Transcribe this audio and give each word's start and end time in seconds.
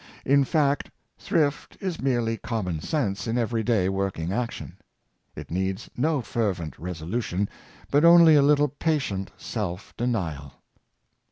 In 0.25 0.43
fact, 0.45 0.89
thrift 1.19 1.77
is 1.79 2.01
merely 2.01 2.35
common 2.35 2.79
sense 2.81 3.27
in 3.27 3.37
every 3.37 3.61
day 3.61 3.87
working 3.87 4.33
action. 4.33 4.77
It 5.35 5.51
needs 5.51 5.91
no 5.95 6.23
fervent 6.23 6.79
resolution, 6.79 7.47
but 7.91 8.03
only 8.03 8.33
a 8.33 8.41
little 8.41 8.69
patient 8.69 9.29
self 9.37 9.95
denial. 9.97 10.53